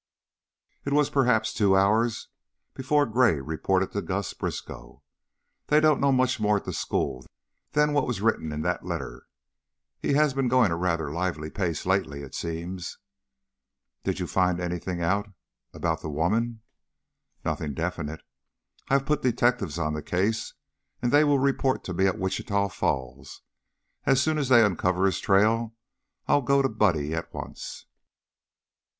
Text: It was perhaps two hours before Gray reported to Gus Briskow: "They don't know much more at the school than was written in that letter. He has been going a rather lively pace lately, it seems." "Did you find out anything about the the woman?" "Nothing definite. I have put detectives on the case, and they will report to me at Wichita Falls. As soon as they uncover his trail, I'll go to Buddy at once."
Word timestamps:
It 0.83 0.93
was 0.93 1.11
perhaps 1.11 1.53
two 1.53 1.77
hours 1.77 2.29
before 2.73 3.05
Gray 3.05 3.39
reported 3.39 3.91
to 3.91 4.01
Gus 4.01 4.33
Briskow: 4.33 5.03
"They 5.67 5.79
don't 5.79 6.01
know 6.01 6.11
much 6.11 6.39
more 6.39 6.57
at 6.57 6.65
the 6.65 6.73
school 6.73 7.23
than 7.73 7.93
was 7.93 8.19
written 8.19 8.51
in 8.51 8.63
that 8.63 8.83
letter. 8.83 9.27
He 9.99 10.13
has 10.13 10.33
been 10.33 10.47
going 10.47 10.71
a 10.71 10.75
rather 10.75 11.11
lively 11.11 11.51
pace 11.51 11.85
lately, 11.85 12.23
it 12.23 12.33
seems." 12.33 12.97
"Did 14.03 14.19
you 14.19 14.25
find 14.25 14.59
out 14.59 14.63
anything 14.63 15.03
about 15.03 15.99
the 16.01 16.07
the 16.07 16.09
woman?" 16.09 16.61
"Nothing 17.45 17.75
definite. 17.75 18.21
I 18.89 18.95
have 18.95 19.05
put 19.05 19.21
detectives 19.21 19.77
on 19.77 19.93
the 19.93 20.01
case, 20.01 20.55
and 20.99 21.11
they 21.11 21.23
will 21.23 21.37
report 21.37 21.83
to 21.83 21.93
me 21.93 22.07
at 22.07 22.17
Wichita 22.17 22.69
Falls. 22.69 23.43
As 24.07 24.19
soon 24.19 24.39
as 24.39 24.49
they 24.49 24.65
uncover 24.65 25.05
his 25.05 25.19
trail, 25.19 25.75
I'll 26.27 26.41
go 26.41 26.63
to 26.63 26.69
Buddy 26.69 27.13
at 27.13 27.31
once." 27.31 27.85